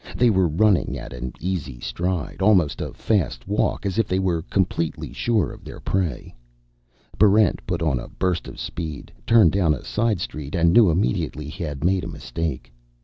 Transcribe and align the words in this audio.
They 0.17 0.31
were 0.31 0.47
running 0.47 0.97
at 0.97 1.13
an 1.13 1.33
easy 1.39 1.79
stride, 1.79 2.41
almost 2.41 2.81
a 2.81 2.91
fast 2.91 3.47
walk, 3.47 3.85
as 3.85 3.99
if 3.99 4.07
they 4.07 4.17
were 4.17 4.41
completely 4.41 5.13
sure 5.13 5.51
of 5.53 5.63
their 5.63 5.79
prey. 5.79 6.33
Barrent 7.19 7.61
put 7.67 7.83
on 7.83 7.99
a 7.99 8.07
burst 8.09 8.47
of 8.47 8.59
speed, 8.59 9.11
turned 9.27 9.51
down 9.51 9.75
a 9.75 9.83
side 9.83 10.19
street, 10.19 10.55
and 10.55 10.73
knew 10.73 10.89
immediately 10.89 11.47
he 11.49 11.61
had 11.63 11.83
made 11.83 12.03
a 12.03 12.07
mistake. 12.07 12.73